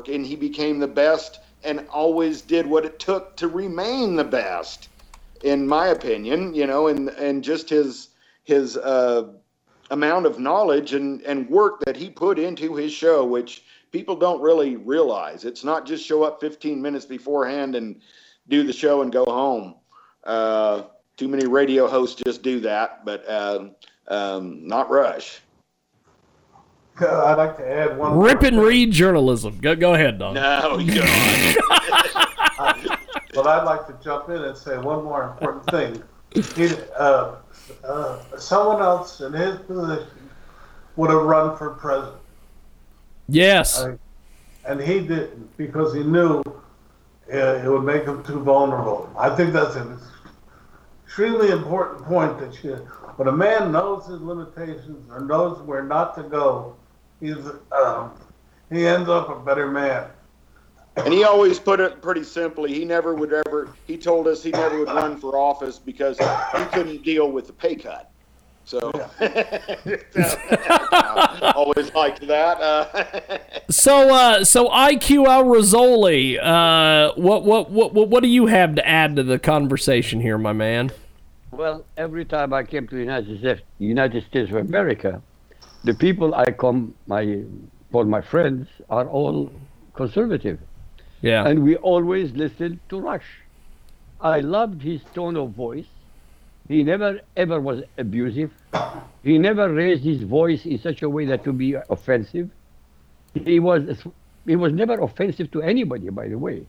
[0.00, 4.24] Work and he became the best and always did what it took to remain the
[4.24, 4.88] best,
[5.42, 6.54] in my opinion.
[6.54, 8.08] You know, and and just his
[8.44, 9.28] his uh,
[9.90, 14.40] amount of knowledge and and work that he put into his show, which people don't
[14.40, 15.44] really realize.
[15.44, 18.00] It's not just show up 15 minutes beforehand and
[18.48, 19.74] do the show and go home.
[20.24, 20.84] Uh,
[21.18, 23.72] too many radio hosts just do that, but um,
[24.08, 25.42] um, not Rush.
[27.00, 28.18] Uh, I'd like to add one.
[28.18, 28.64] Rip and thing.
[28.64, 29.58] read journalism.
[29.60, 30.34] Go go ahead, Don.
[30.34, 31.06] No, you don't.
[33.32, 36.02] But I'd like to jump in and say one more important thing.
[36.56, 37.36] He, uh,
[37.84, 40.06] uh, someone else in his position
[40.96, 42.16] would have run for president,
[43.28, 43.80] Yes.
[43.82, 43.98] I-
[44.66, 46.42] and he didn't because he knew
[47.32, 49.08] uh, it would make him too vulnerable.
[49.16, 49.96] I think that's an
[51.06, 52.74] extremely important point that you,
[53.16, 56.74] when a man knows his limitations or knows where not to go,
[57.20, 57.36] he's
[57.72, 58.12] um,
[58.70, 60.08] he ends up a better man.
[60.96, 62.74] And he always put it pretty simply.
[62.74, 63.72] He never would ever.
[63.86, 67.52] He told us he never would run for office because he couldn't deal with the
[67.52, 68.10] pay cut.
[68.64, 68.80] So
[71.54, 72.60] always liked that.
[72.60, 73.38] Uh,
[73.70, 78.74] So uh so IQ Al Rassooli, uh what, what what what what do you have
[78.74, 80.90] to add to the conversation here, my man?
[81.52, 85.22] Well, every time I came to the United States, United States of America,
[85.84, 87.44] the people I come my
[87.92, 89.50] call my friends are all
[89.94, 90.58] conservative,
[91.22, 91.46] Yeah.
[91.46, 93.42] and we always listened to Rush.
[94.20, 95.88] I loved his tone of voice.
[96.68, 98.52] He never ever was abusive.
[99.22, 102.50] He never raised his voice in such a way that to be offensive.
[103.34, 104.04] He was
[104.46, 106.66] he was never offensive to anybody, by the way.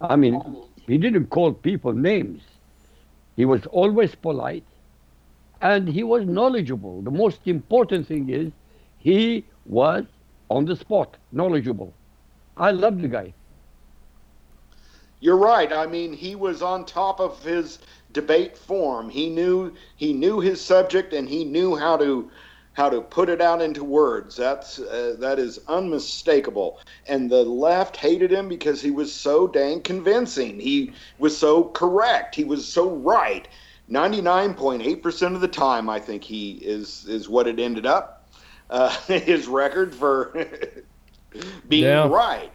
[0.00, 0.40] I mean,
[0.86, 2.42] he didn't call people names.
[3.36, 4.64] He was always polite
[5.66, 7.02] and he was knowledgeable.
[7.02, 8.52] The most important thing is
[8.98, 10.04] he was
[10.48, 11.92] on the spot, knowledgeable.
[12.56, 13.32] I love the guy.
[15.20, 15.72] You're right.
[15.72, 17.78] I mean, he was on top of his
[18.12, 19.08] debate form.
[19.10, 22.30] He knew he knew his subject and he knew how to
[22.74, 24.36] how to put it out into words.
[24.36, 26.78] That's uh, that is unmistakable.
[27.08, 30.60] And the left hated him because he was so dang convincing.
[30.60, 32.34] He was so correct.
[32.34, 33.48] He was so right.
[33.90, 38.28] 99.8% of the time I think he is is what it ended up.
[38.68, 40.46] Uh, his record for
[41.68, 42.08] being Yeah.
[42.08, 42.50] right.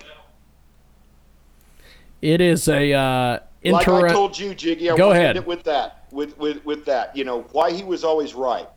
[2.21, 5.37] It is a uh like I told you, Jiggy, I Go ahead.
[5.37, 6.05] it with that.
[6.11, 8.67] With, with with that, you know, why he was always right,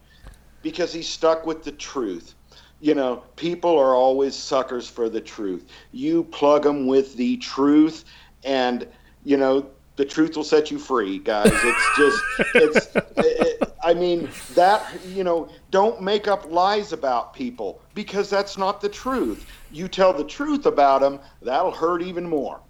[0.62, 2.34] because he stuck with the truth.
[2.80, 5.66] You know, people are always suckers for the truth.
[5.90, 8.04] You plug them with the truth,
[8.44, 8.86] and
[9.24, 9.66] you know
[9.96, 11.50] the truth will set you free, guys.
[11.52, 12.22] It's just,
[12.54, 12.88] it's.
[13.16, 18.80] it, I mean that you know, don't make up lies about people because that's not
[18.80, 19.46] the truth.
[19.70, 22.60] You tell the truth about them, that'll hurt even more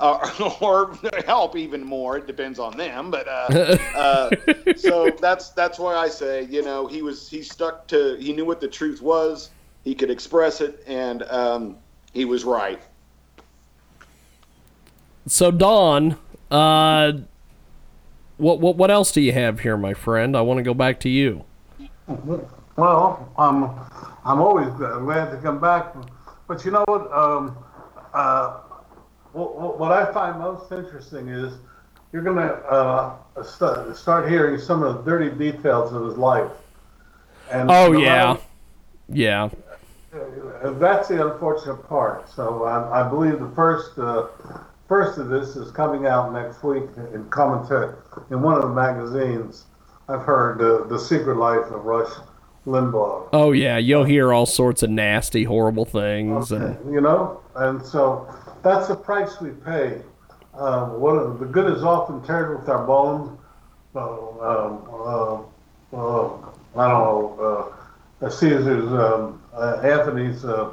[0.00, 2.16] uh, or help even more.
[2.16, 4.30] It depends on them, but uh, uh,
[4.76, 8.44] so that's that's why I say you know he was he stuck to he knew
[8.44, 9.50] what the truth was.
[9.82, 11.76] He could express it, and um,
[12.12, 12.80] he was right.
[15.26, 16.16] So Don,
[16.54, 17.12] uh
[18.36, 20.36] what what what else do you have here, my friend?
[20.36, 21.44] I want to go back to you.
[22.76, 23.64] Well, I'm
[24.24, 25.94] I'm always glad to come back,
[26.46, 27.12] but you know what?
[27.12, 27.56] Um,
[28.12, 28.60] uh,
[29.32, 31.54] what, what I find most interesting is
[32.12, 36.50] you're going to uh, st- start hearing some of the dirty details of his life.
[37.50, 38.36] And Oh yeah.
[39.08, 39.50] Yeah.
[40.14, 42.30] uh, that's the unfortunate part.
[42.30, 44.28] So I, I believe the first uh,
[44.88, 47.94] first of this is coming out next week in commentary
[48.30, 49.64] in one of the magazines.
[50.08, 52.12] I've heard uh, the secret life of Rush
[52.66, 53.28] Limbaugh.
[53.32, 58.26] Oh yeah, you'll hear all sorts of nasty, horrible things and you know, and so
[58.62, 60.00] that's the price we pay.
[60.54, 63.38] Uh, what are- the good is often tarred with our bones.
[63.94, 64.00] Uh,
[64.40, 66.28] um, uh, uh,
[66.76, 67.04] I don't
[67.38, 67.70] know.
[68.22, 70.70] Uh, Caesar's um, uh, Anthony's uh,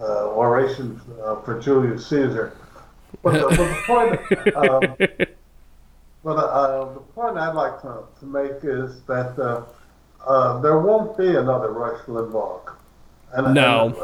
[0.00, 2.56] uh, oration uh, for Julius Caesar.
[3.22, 4.96] But the, but the point, um,
[6.24, 9.64] but uh, the point I'd like to, to make is that uh,
[10.26, 12.72] uh, there won't be another Rush Limbaugh.
[13.32, 13.86] And, No.
[13.86, 13.96] And,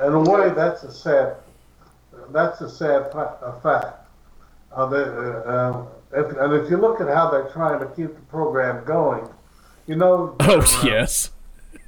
[0.00, 1.36] uh, in a way, that's a sad
[2.30, 4.06] that's a sad fa- a fact.
[4.72, 8.14] Uh, they, uh, uh, if, and if you look at how they're trying to keep
[8.14, 9.26] the program going,
[9.86, 11.30] you know, Oh uh, yes.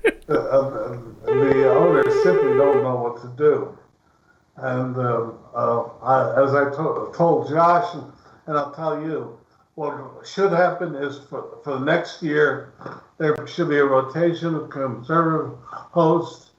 [0.03, 3.77] the, uh, the owners simply don't know what to do.
[4.63, 8.05] And um, uh, I, as I to- told Josh, and,
[8.47, 9.39] and I'll tell you,
[9.75, 12.75] what should happen is for, for the next year,
[13.19, 16.51] there should be a rotation of conservative hosts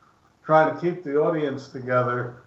[0.44, 2.44] trying to keep the audience together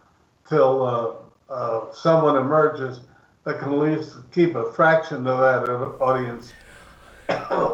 [0.49, 3.01] till uh, uh, someone emerges
[3.45, 5.71] that can at least keep a fraction of that
[6.01, 6.53] audience.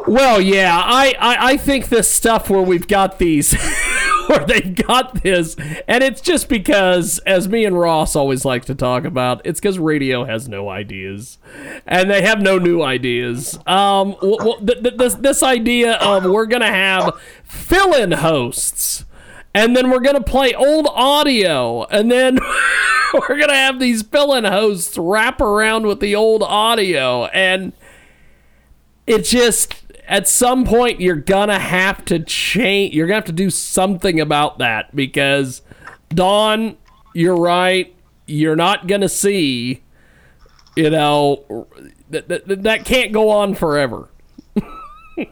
[0.07, 3.53] Well, yeah, I, I, I think this stuff where we've got these,
[4.27, 5.55] where they've got this,
[5.87, 9.79] and it's just because, as me and Ross always like to talk about, it's because
[9.79, 11.37] radio has no ideas,
[11.85, 13.57] and they have no new ideas.
[13.67, 19.05] Um, th- th- this this idea of we're gonna have fill-in hosts,
[19.53, 22.39] and then we're gonna play old audio, and then.
[23.13, 27.73] We're gonna have these fill-in hosts wrap around with the old audio, and
[29.05, 29.80] it just
[30.11, 34.59] at some point you're gonna have to change you're gonna have to do something about
[34.59, 35.63] that because
[36.13, 36.77] Don,
[37.13, 37.93] you're right.
[38.25, 39.81] You're not gonna see,
[40.75, 41.67] you know,
[42.09, 44.09] that that, that can't go on forever.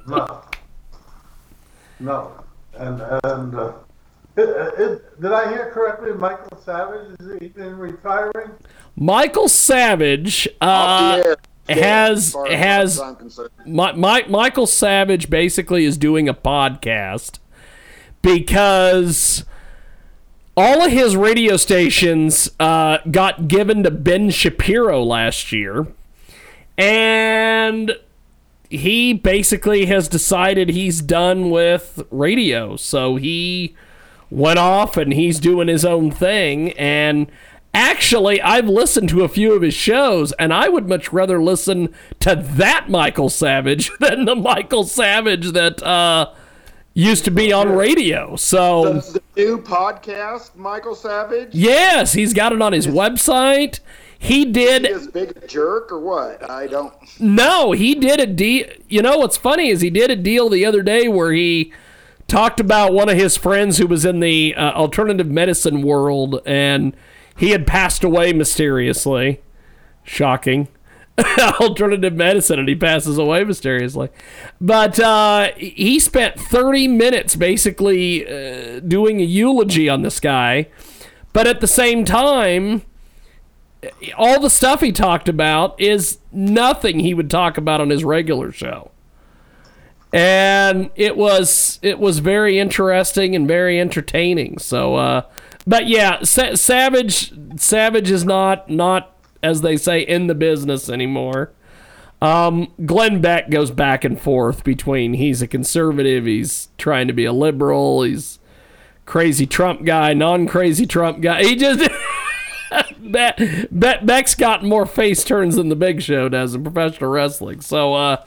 [0.05, 0.41] No.
[1.99, 2.31] No.
[2.77, 3.73] And, and uh,
[4.37, 4.49] it,
[4.79, 6.13] it, did I hear correctly?
[6.13, 8.51] Michael Savage is he been retiring?
[8.95, 11.35] Michael Savage Off uh,
[11.69, 11.83] air.
[11.83, 13.01] has as has
[13.65, 17.39] my, my, Michael Savage basically is doing a podcast
[18.21, 19.45] because
[20.57, 25.87] all of his radio stations uh, got given to Ben Shapiro last year,
[26.77, 27.95] and
[28.69, 32.75] he basically has decided he's done with radio.
[32.75, 33.75] So he
[34.29, 36.71] went off and he's doing his own thing.
[36.73, 37.31] And
[37.73, 41.93] actually, I've listened to a few of his shows, and I would much rather listen
[42.21, 46.31] to that Michael Savage than the Michael Savage that uh,
[46.93, 48.35] used to be on radio.
[48.35, 48.99] So.
[48.99, 51.53] The, the new podcast, Michael Savage.
[51.53, 53.79] Yes, he's got it on his website.
[54.21, 56.49] He did Is he as big a jerk or what?
[56.49, 56.93] I don't.
[57.21, 58.67] no, he did a deal.
[58.89, 61.71] You know what's funny is he did a deal the other day where he
[62.27, 66.93] talked about one of his friends who was in the uh, alternative medicine world and
[67.39, 69.41] he had passed away mysteriously.
[70.03, 70.67] Shocking.
[71.59, 74.09] alternative medicine and he passes away mysteriously.
[74.59, 80.67] But uh, he spent 30 minutes basically uh, doing a eulogy on this guy.
[81.31, 82.81] But at the same time,
[84.17, 88.51] all the stuff he talked about is nothing he would talk about on his regular
[88.51, 88.91] show.
[90.11, 94.57] And it was it was very interesting and very entertaining.
[94.57, 95.21] So uh
[95.69, 101.51] but yeah, Sa- Savage Savage is not not as they say in the business anymore.
[102.21, 107.23] Um, Glenn Beck goes back and forth between he's a conservative, he's trying to be
[107.23, 108.39] a liberal, he's
[109.05, 111.43] crazy Trump guy, non-crazy Trump guy.
[111.43, 111.79] He just
[113.01, 117.61] Be- Be- Beck's got more face turns than the Big Show does in professional wrestling.
[117.61, 118.25] So, uh,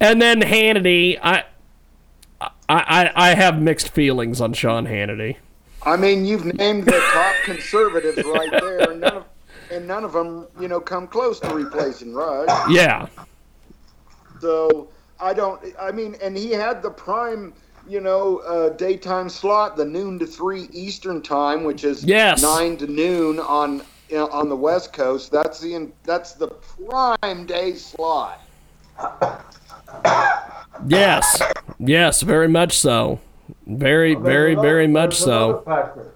[0.00, 1.44] and then Hannity, I,
[2.68, 5.36] I, I have mixed feelings on Sean Hannity.
[5.82, 9.24] I mean, you've named the top conservatives right there, and none of
[9.70, 12.48] and none of them, you know, come close to replacing Rush.
[12.70, 13.06] Yeah,
[14.40, 14.88] So
[15.20, 15.60] I don't.
[15.80, 17.54] I mean, and he had the prime,
[17.88, 22.42] you know, uh, daytime slot, the noon to three Eastern time, which is Yes.
[22.42, 25.30] nine to noon on you know, on the West Coast.
[25.30, 28.40] That's the that's the prime day slot.
[30.86, 31.42] yes,
[31.78, 33.20] yes, very much so.
[33.78, 35.48] Very, There's very, another- very much there's so.
[35.50, 36.12] another Factor.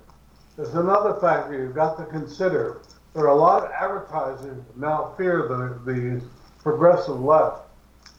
[0.57, 2.81] There's another factor you've got to consider.
[3.13, 6.21] There are a lot of advertisers now fear the, the
[6.63, 7.63] progressive left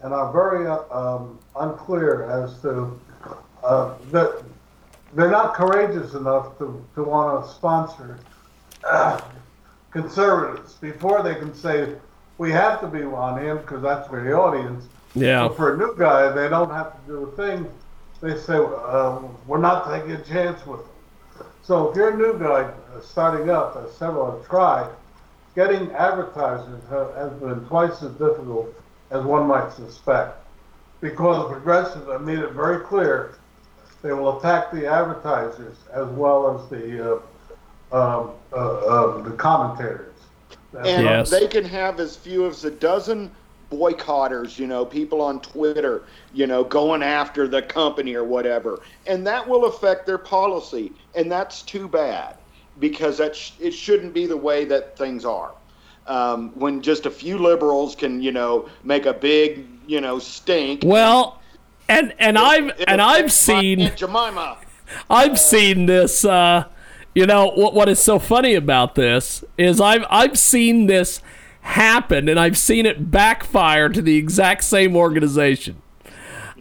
[0.01, 2.99] and are very um, unclear as to
[3.63, 4.43] uh, that
[5.13, 8.19] they're not courageous enough to, to want to sponsor
[8.83, 9.19] uh,
[9.91, 11.95] conservatives before they can say
[12.37, 14.85] we have to be on him because that's where the audience.
[15.15, 17.65] Yeah, But for a new guy, they don't have to do a thing.
[18.21, 21.47] They say, uh, we're not taking a chance with them.
[21.63, 24.89] So if you're a new guy uh, starting up, as several have tried,
[25.55, 28.73] getting advertisers ha- has been twice as difficult
[29.11, 30.37] as one might suspect.
[31.01, 33.37] Because progressives have made it very clear
[34.01, 37.19] they will attack the advertisers as well as the,
[37.91, 40.13] uh, um, uh, um, the commentators.
[40.77, 41.29] And Yes.
[41.31, 43.31] they can have as few as a dozen
[43.71, 46.03] boycotters, you know, people on Twitter,
[46.33, 48.81] you know, going after the company or whatever.
[49.07, 50.91] And that will affect their policy.
[51.15, 52.37] And that's too bad.
[52.79, 55.53] because that sh- it shouldn't be the way that things are.
[56.07, 60.81] Um, when just a few liberals can, you know, make a big, you know, stink.
[60.85, 61.41] Well,
[61.89, 64.57] and and I've It and I've my seen Jemima.
[65.09, 66.23] I've seen this.
[66.25, 66.65] Uh,
[67.15, 67.73] you know what?
[67.73, 71.21] What is so funny about this is I've I've seen this
[71.65, 75.81] happen, and I've seen it backfire to the exact same organization.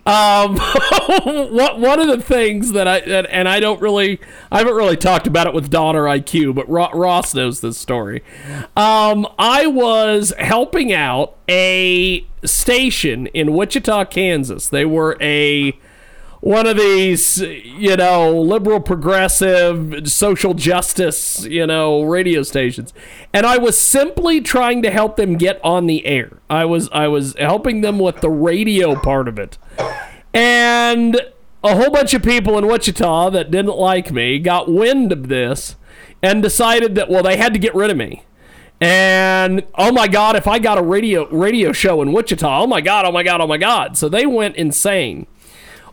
[0.07, 0.57] Um,
[1.25, 4.21] what one of the things that I and, and I don't really
[4.51, 7.79] I haven't really talked about it with Don or IQ, but Ro- Ross knows this
[7.79, 8.23] story.
[8.77, 14.69] Um, I was helping out a station in Wichita, Kansas.
[14.69, 15.79] They were a
[16.45, 22.93] one of these, you know, liberal, progressive, social justice, you know, radio stations,
[23.33, 26.43] and I was simply trying to help them get on the air.
[26.51, 29.57] I was I was helping them with the radio part of it,
[30.35, 31.19] and
[31.63, 35.77] a whole bunch of people in Wichita that didn't like me got wind of this
[36.23, 38.23] and decided that well they had to get rid of me.
[38.83, 42.83] And oh my god, if I got a radio radio show in Wichita, oh my
[42.83, 43.97] god, oh my god, oh my god.
[43.97, 45.27] So they went insane.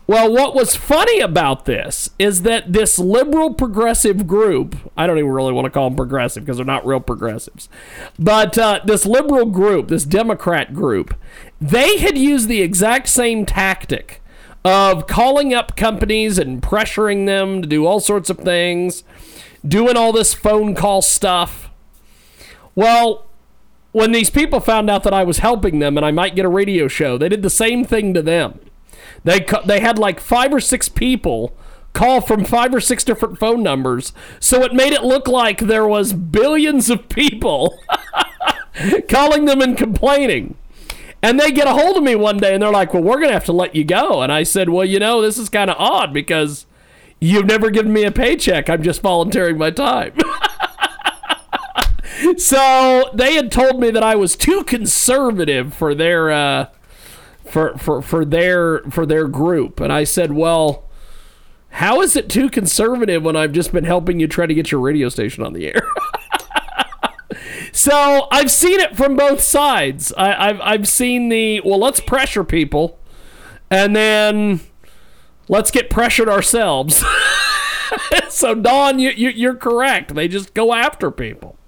[0.06, 5.30] Well, what was funny about this is that this liberal progressive group, I don't even
[5.30, 7.68] really want to call them progressive because they're not real progressives,
[8.18, 11.14] but uh, this liberal group, this Democrat group,
[11.60, 14.20] they had used the exact same tactic
[14.64, 19.04] of calling up companies and pressuring them to do all sorts of things,
[19.66, 21.70] doing all this phone call stuff.
[22.74, 23.26] Well,
[23.92, 26.48] when these people found out that I was helping them and I might get a
[26.48, 28.58] radio show, they did the same thing to them.
[29.24, 31.54] They they had like five or six people
[31.92, 35.86] call from five or six different phone numbers, so it made it look like there
[35.86, 37.78] was billions of people
[39.08, 40.56] calling them and complaining.
[41.24, 43.28] And they get a hold of me one day and they're like, "Well, we're going
[43.28, 45.70] to have to let you go." And I said, "Well, you know, this is kind
[45.70, 46.66] of odd because
[47.20, 48.68] you've never given me a paycheck.
[48.68, 50.14] I'm just volunteering my time."
[52.36, 56.66] so they had told me that I was too conservative for their uh,
[57.52, 60.88] for, for for their for their group, and I said, "Well,
[61.68, 64.80] how is it too conservative when I've just been helping you try to get your
[64.80, 65.82] radio station on the air?"
[67.72, 70.14] so I've seen it from both sides.
[70.16, 72.98] I, I've I've seen the well, let's pressure people,
[73.70, 74.60] and then
[75.48, 77.04] let's get pressured ourselves.
[78.30, 80.14] so Don, you, you you're correct.
[80.14, 81.58] They just go after people.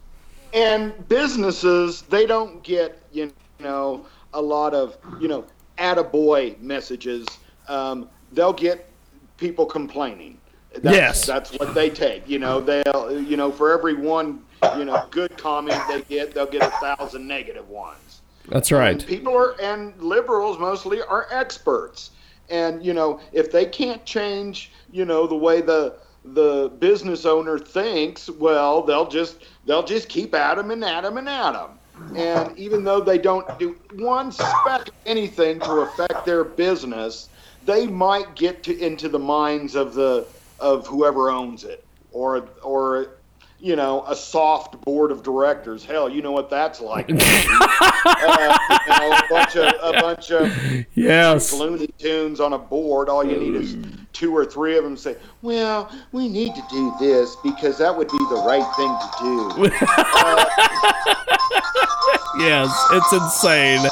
[0.55, 5.45] and businesses they don't get you know a lot of you know
[5.79, 7.27] attaboy messages
[7.69, 8.91] um, they'll get
[9.37, 10.39] people complaining
[10.81, 11.27] that's, Yes.
[11.27, 14.45] that's what they take you know they'll you know for every one
[14.77, 19.07] you know good comment they get they'll get a thousand negative ones That's and right.
[19.07, 22.11] people are and liberals mostly are experts
[22.51, 27.59] and you know if they can't change you know the way the the business owner
[27.59, 31.79] thinks well they'll just they'll just keep at them and at them and at them
[32.17, 37.29] and even though they don't do one speck of anything to affect their business
[37.65, 40.27] they might get to into the minds of the
[40.61, 43.17] of whoever owns it or or
[43.61, 49.01] you know a soft board of directors hell you know what that's like uh, you
[49.01, 51.53] know, a bunch of a bunch of Yes.
[51.53, 53.09] Looney Tunes on a board.
[53.09, 53.77] All you need is
[54.15, 58.09] two or three of them say, "Well, we need to do this because that would
[58.09, 59.71] be the right thing to do."
[62.37, 63.87] Yes, it's insane.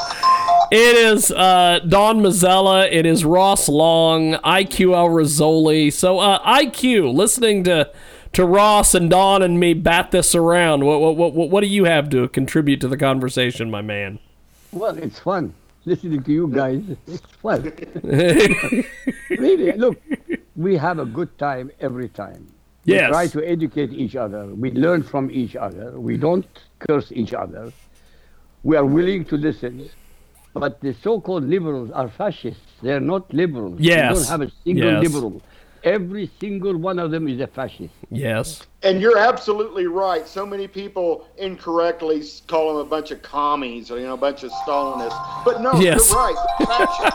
[0.71, 2.91] It is uh, Don Mazzella.
[2.91, 5.93] It is Ross Long, IQ El Rassooli.
[5.93, 7.89] So, uh, IQ, listening to
[8.33, 10.83] to Ross and Don and me bat this around.
[10.83, 14.19] What what what what do you have to contribute to the conversation, my man?
[14.71, 15.53] Well, it's fun
[15.85, 16.81] listening to you guys.
[17.07, 17.61] It's fun.
[19.29, 19.97] really, look,
[20.55, 22.47] we have a good time every time.
[22.85, 23.07] Yes.
[23.09, 24.45] We try to educate each other.
[24.47, 25.99] We learn from each other.
[25.99, 26.45] We don't
[26.79, 27.71] curse each other.
[28.63, 29.89] We are willing to listen.
[30.53, 32.61] But the so-called liberals are fascists.
[32.81, 33.79] They're not liberals.
[33.79, 34.11] Yes.
[34.11, 35.03] We don't have a single Yes.
[35.03, 35.41] liberal.
[35.83, 37.93] Every single one of them is a fascist.
[38.09, 38.61] Yes.
[38.83, 40.27] And you're absolutely right.
[40.27, 44.43] So many people incorrectly call them a bunch of commies or you know a bunch
[44.43, 45.43] of Stalinists.
[45.43, 46.09] But no, Yes.
[46.11, 46.35] you're right.
[46.59, 47.11] They're.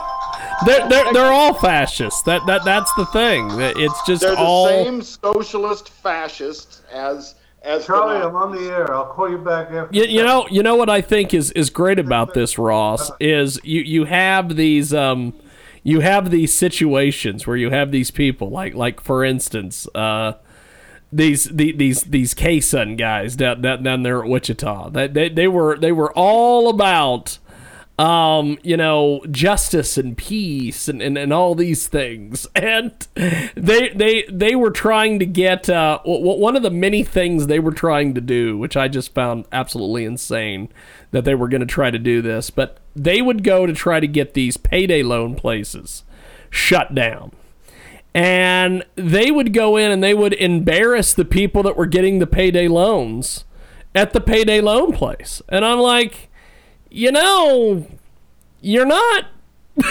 [0.66, 2.22] They're, they're, they're all fascists.
[2.22, 3.48] That that that's the thing.
[3.58, 8.28] That It's just They're the all same socialist fascists as as the Charlie, Nazis.
[8.28, 8.94] I'm on the air.
[8.94, 9.94] I'll call you back after.
[9.96, 13.60] You, you know, you know what I think is is great about this, Ross, is
[13.62, 15.34] you you have these um
[15.88, 20.34] you have these situations where you have these people like like for instance uh
[21.10, 24.90] these the, these these K Sun guys down, down down there at Wichita.
[24.90, 27.38] They, they they were they were all about
[27.98, 32.46] um, you know, justice and peace and, and, and all these things.
[32.58, 32.92] And
[33.56, 37.72] they they they were trying to get uh, one of the many things they were
[37.72, 40.68] trying to do, which I just found absolutely insane
[41.10, 42.50] that they were going to try to do this.
[42.50, 46.04] But they would go to try to get these payday loan places
[46.50, 47.32] shut down.
[48.14, 52.26] And they would go in and they would embarrass the people that were getting the
[52.26, 53.44] payday loans
[53.94, 55.40] at the payday loan place.
[55.48, 56.27] And I'm like,
[56.90, 57.86] you know,
[58.60, 59.26] you're not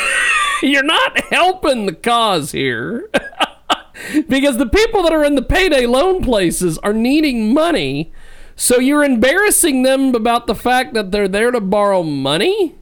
[0.61, 3.09] you're not helping the cause here.
[4.29, 8.11] because the people that are in the payday loan places are needing money.
[8.55, 12.75] So you're embarrassing them about the fact that they're there to borrow money?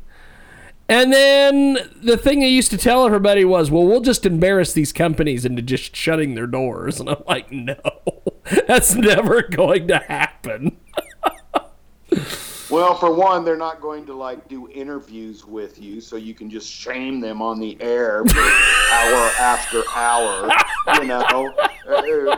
[0.88, 4.94] And then the thing they used to tell everybody was, well, we'll just embarrass these
[4.94, 7.00] companies into just shutting their doors.
[7.00, 7.76] And I'm like, no,
[8.68, 10.78] that's never going to happen.
[12.70, 16.50] Well, for one, they're not going to like do interviews with you, so you can
[16.50, 18.24] just shame them on the air
[18.92, 20.50] hour after hour.
[20.96, 21.54] You know,
[21.88, 22.36] Uh,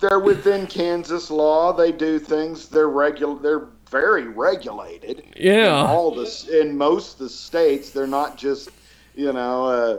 [0.00, 1.72] they're within Kansas law.
[1.72, 2.68] They do things.
[2.68, 3.38] They're regular.
[3.40, 5.22] They're very regulated.
[5.36, 5.80] Yeah.
[5.80, 8.70] In all this, in most of the states, they're not just,
[9.14, 9.64] you know.
[9.66, 9.98] Uh,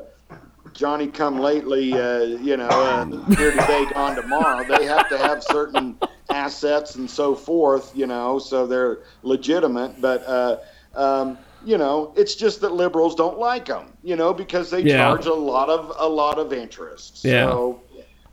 [0.73, 4.63] Johnny come lately, uh, you know, uh, here today, gone tomorrow.
[4.67, 5.97] They have to have certain
[6.29, 9.99] assets and so forth, you know, so they're legitimate.
[10.01, 10.57] But, uh,
[10.95, 14.97] um, you know, it's just that liberals don't like them, you know, because they Yeah.
[15.09, 17.23] charge a lot of a lot of interest.
[17.23, 17.47] Yeah.
[17.49, 17.81] So,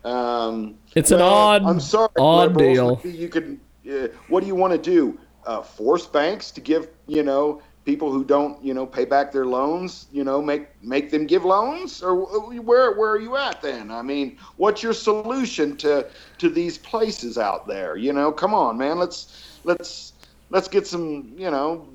[0.04, 3.02] um, It's an odd- I'm sorry, odd liberals.
[3.02, 3.12] deal.
[3.12, 3.60] You could.
[3.88, 5.18] Uh, what do you want to do?
[5.46, 9.46] Uh, force banks to give you know people who don't you know pay back their
[9.46, 12.02] loans you know make make them give loans?
[12.02, 12.14] Or
[12.60, 13.90] where where are you at then?
[13.90, 16.06] I mean what's your solution to
[16.38, 17.96] to these places out there?
[17.96, 20.12] You know come on man let's let's
[20.50, 21.88] let's get some you know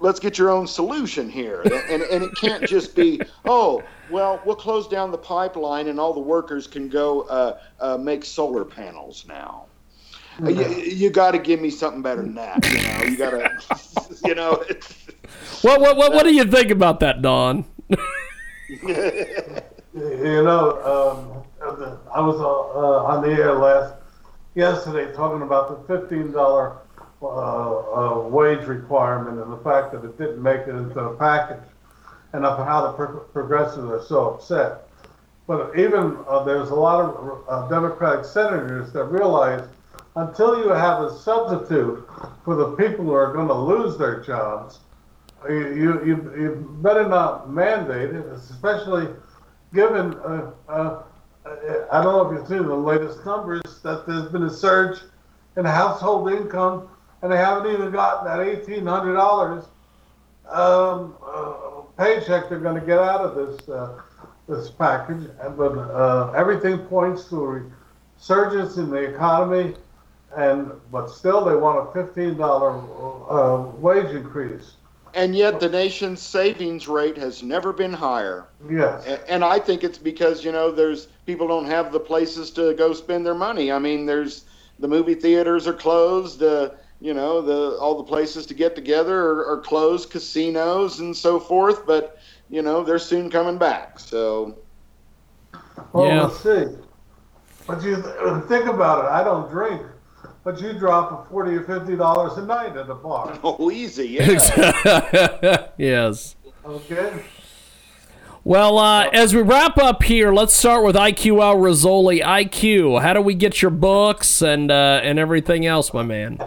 [0.00, 1.62] let's get your own solution here.
[1.62, 6.12] And and it can't just be oh well we'll close down the pipeline and all
[6.12, 9.66] the workers can go uh, uh, make solar panels now.
[10.42, 13.04] Uh, you, you got to give me something better than that you know?
[13.04, 14.62] You got to you know
[15.62, 17.64] What, what, what, what do you think about that, Don?
[19.96, 21.42] You know, um,
[22.14, 23.94] I was uh, uh, on the air last
[24.54, 26.76] yesterday talking about the fifteen dollar
[27.22, 31.64] uh, uh, wage requirement and the fact that it didn't make it into a package,
[32.34, 34.86] and of how the pro- progressives are so upset.
[35.46, 39.66] But even uh, there's a lot of uh, Democratic senators that realize
[40.16, 42.08] until you have a substitute
[42.44, 44.80] for the people who are going to lose their jobs,
[45.48, 49.08] you, you, you, you better not mandate it, especially
[49.74, 51.02] given, uh, uh,
[51.92, 54.98] I don't know if you've seen the latest numbers, that there's been a surge
[55.56, 56.88] in household income,
[57.22, 59.66] and they haven't even gotten that $1,800
[60.50, 64.00] um, uh, paycheck they're going to get out of this uh,
[64.48, 65.28] this package.
[65.56, 67.62] But uh, everything points to a
[68.16, 69.74] resurgence in the economy,
[70.36, 72.84] and but still they want a $15
[73.30, 74.76] uh, wage increase.
[75.14, 79.06] and yet the nation's savings rate has never been higher Yes.
[79.06, 82.74] A- and I think it's because you know there's people don't have the places to
[82.74, 83.70] go spend their money.
[83.72, 84.44] I mean, there's
[84.78, 86.42] the movie theaters are closed.
[86.42, 91.14] Uh, you know, the all the places to get together are, are closed, casinos and
[91.16, 91.86] so forth.
[91.86, 92.16] But
[92.48, 93.98] you know, they're soon coming back.
[93.98, 94.58] So
[95.92, 96.22] Well, Yeah.
[96.24, 96.66] let's see.
[97.66, 99.10] But you th- think about it.
[99.10, 99.82] I don't drink,
[100.46, 103.36] but you drop a forty or fifty dollars a night at a bar.
[103.44, 105.66] oh, easy, yeah.
[105.76, 106.36] yes.
[106.64, 107.24] Okay.
[108.44, 112.22] Well, uh, as we wrap up here, let's start with IQ Al Rassooli.
[112.22, 116.38] IQ, how do we get your books and uh, and everything else, my man?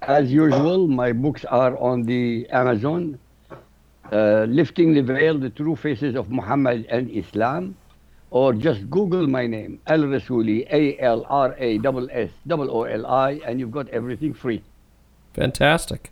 [0.00, 3.18] As usual, my books are on the Amazon.
[4.10, 7.76] Uh, Lifting the Veil, The True Faces of Muhammad and Islam.
[8.34, 12.82] Or just Google my name, Al Rassooli, A L R A S S O O
[12.82, 14.64] L I, and you've got everything free.
[15.34, 16.10] Fantastic.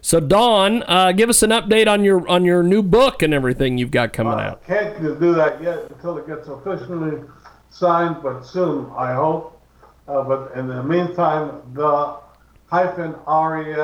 [0.00, 3.78] So, Don, uh, give us an update on your on your new book and everything
[3.78, 4.64] you've got coming I out.
[4.64, 7.24] can't do that yet until it gets officially
[7.70, 9.60] signed, but soon, I hope.
[10.06, 12.18] Uh, but in the meantime, the
[12.66, 13.74] hyphen R E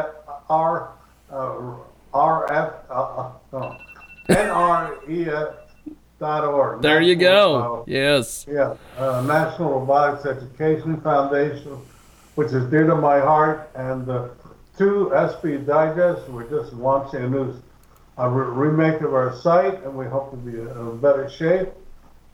[0.48, 0.92] R
[1.32, 1.74] uh,
[2.14, 3.76] R F uh, uh, no,
[4.28, 5.61] N R E F dot
[6.22, 6.82] org.
[6.82, 7.84] There you go.
[7.86, 8.46] Yes.
[8.48, 11.78] Yeah, uh, National Robotics Education Foundation,
[12.34, 14.28] which is dear to my heart, and uh,
[14.78, 16.28] two SB Digests.
[16.28, 17.54] We're just launching a new
[18.18, 21.68] a re- remake of our site, and we hope to be in better shape.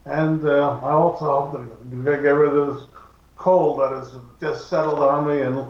[0.05, 2.85] And uh, I also hope that we get rid of this
[3.37, 5.67] cold that has just settled on me and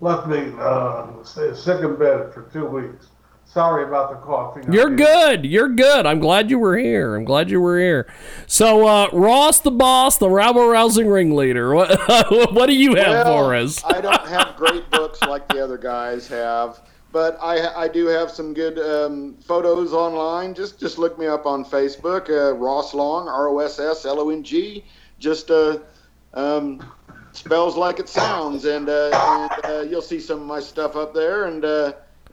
[0.00, 3.08] left me uh, si- sick in bed for two weeks.
[3.48, 4.70] Sorry about the coughing.
[4.70, 5.46] You're good.
[5.46, 6.04] You're good.
[6.04, 7.16] I'm glad you were here.
[7.16, 8.06] I'm glad you were here.
[8.46, 11.74] So, uh, Ross the boss, the rabble rousing ringleader.
[11.74, 13.82] What, what do you have Well, for us?
[13.84, 16.80] I don't have great books like the other guys have,
[17.10, 20.54] but I, I do have some good um, photos online.
[20.54, 24.20] Just just look me up on Facebook, uh, Ross Long, R O S S L
[24.20, 24.84] O N G.
[25.18, 25.78] Just uh,
[26.34, 26.82] um,
[27.32, 31.14] spells like it sounds, and, uh, and uh, you'll see some of my stuff up
[31.14, 31.64] there, and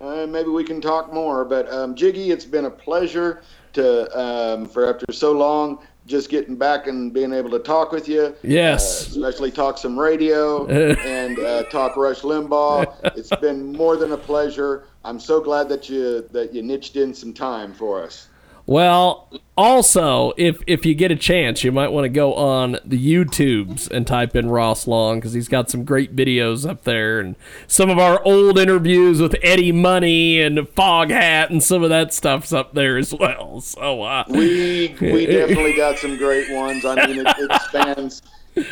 [0.01, 1.45] uh, maybe we can talk more.
[1.45, 3.41] But um, Jiggy, it's been a pleasure
[3.73, 5.79] to um, for after so long.
[6.05, 8.36] Just getting back and being able to talk with you.
[8.43, 9.08] Yes.
[9.08, 13.17] Uh, especially talk some radio and uh, talk Rush Limbaugh.
[13.17, 14.86] It's been more than a pleasure.
[15.03, 18.27] I'm so glad that you that you niched in some time for us.
[18.67, 22.97] Well, also, if if you get a chance, you might want to go on the
[22.97, 27.36] YouTubes and type in Ross Long because he's got some great videos up there, and
[27.67, 32.51] some of our old interviews with Eddie Money and Foghat and some of that stuff's
[32.51, 33.62] up there as well.
[33.62, 36.84] So, uh, We we definitely got some great ones.
[36.84, 38.23] I mean, it, it spans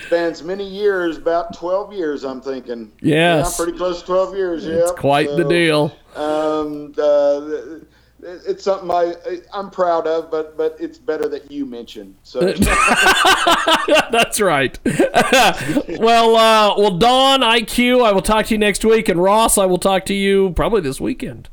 [0.06, 2.24] spans many years, about 12 years.
[2.24, 2.92] I'm thinking.
[3.02, 3.58] Yes.
[3.58, 4.66] Yeah, pretty close to 12 years.
[4.66, 5.96] Yeah, it's quite the deal.
[6.16, 7.86] Um, uh,
[8.26, 9.16] it's something I
[9.54, 12.16] I'm proud of, but but it's better that you mention.
[12.24, 12.40] So
[14.12, 14.78] That's right.
[16.00, 19.66] well, uh, well, Don, IQ, I will talk to you next week, and Ross, I
[19.66, 21.50] will talk to you probably this weekend.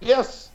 [0.00, 0.50] yes,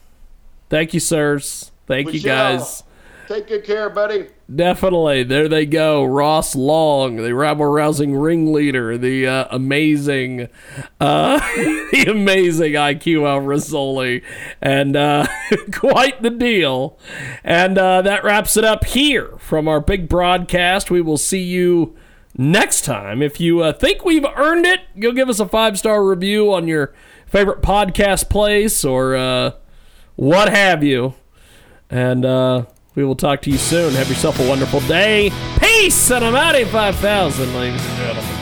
[0.69, 1.71] Thank you, sirs.
[1.85, 2.57] Thank we you, shall.
[2.57, 2.83] guys.
[3.31, 4.27] Take good care, buddy.
[4.53, 5.23] Definitely.
[5.23, 6.03] There they go.
[6.03, 10.49] Ross Long, the rabble rousing ringleader, the uh, amazing,
[10.99, 11.39] uh,
[11.93, 14.21] the amazing IQ Al Rassooli,
[14.61, 15.27] and uh,
[15.71, 16.99] quite the deal.
[17.41, 20.91] And uh, that wraps it up here from our big broadcast.
[20.91, 21.95] We will see you
[22.37, 23.21] next time.
[23.21, 26.67] If you uh, think we've earned it, go give us a five star review on
[26.67, 26.93] your
[27.27, 29.51] favorite podcast place or uh,
[30.17, 31.13] what have you.
[31.89, 32.65] And uh,
[32.95, 33.93] we will talk to you soon.
[33.93, 35.31] Have yourself a wonderful day.
[35.59, 38.37] Peace, and I'm out of 5,000, ladies and gentlemen.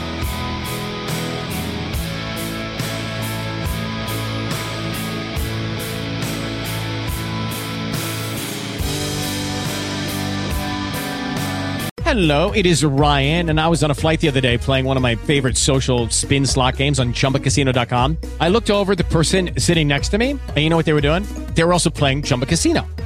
[12.09, 14.97] Hello, it is Ryan, and I was on a flight the other day playing one
[14.97, 18.17] of my favorite social spin slot games on chumbacasino.com.
[18.39, 21.01] I looked over the person sitting next to me, and you know what they were
[21.01, 21.21] doing?
[21.53, 22.87] They were also playing Chumba Casino.